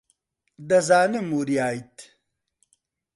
[0.69, 1.95] دەزانم وریایت.